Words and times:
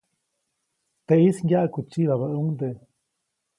Teʼis 1.07 1.37
ŋgyaʼkutsyibabäʼuŋdeʼe. 1.47 2.81